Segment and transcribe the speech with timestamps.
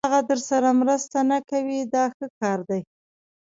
[0.07, 2.81] هغه درسره مرسته نه کوي دا ښه کار دی.